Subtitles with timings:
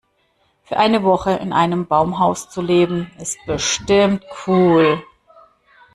[0.63, 5.03] Für eine Woche in einem Baumhaus zu leben, ist bestimmt cool.